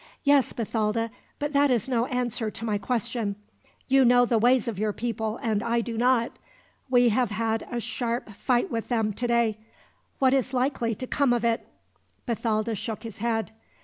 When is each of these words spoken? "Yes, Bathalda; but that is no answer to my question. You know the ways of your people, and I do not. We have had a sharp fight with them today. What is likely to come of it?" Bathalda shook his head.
"Yes, 0.23 0.51
Bathalda; 0.51 1.11
but 1.37 1.53
that 1.53 1.69
is 1.69 1.87
no 1.87 2.07
answer 2.07 2.49
to 2.49 2.65
my 2.65 2.79
question. 2.79 3.35
You 3.87 4.03
know 4.03 4.25
the 4.25 4.39
ways 4.39 4.67
of 4.67 4.79
your 4.79 4.93
people, 4.93 5.37
and 5.43 5.61
I 5.61 5.81
do 5.81 5.95
not. 5.95 6.31
We 6.89 7.09
have 7.09 7.29
had 7.29 7.67
a 7.69 7.79
sharp 7.79 8.31
fight 8.33 8.71
with 8.71 8.87
them 8.87 9.13
today. 9.13 9.59
What 10.17 10.33
is 10.33 10.55
likely 10.55 10.95
to 10.95 11.05
come 11.05 11.33
of 11.33 11.45
it?" 11.45 11.67
Bathalda 12.25 12.73
shook 12.73 13.03
his 13.03 13.19
head. 13.19 13.51